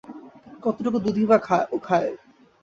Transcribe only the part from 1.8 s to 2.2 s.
খায়!